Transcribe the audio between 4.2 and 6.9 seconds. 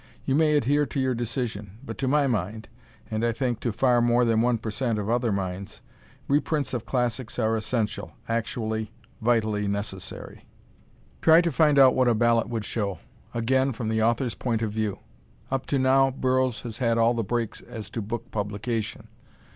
than 1% of other minds, reprints of